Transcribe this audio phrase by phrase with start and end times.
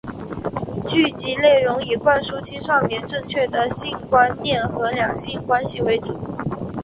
[0.87, 6.19] 剧集内容以灌输青少年正确的性观念和两性关系为主。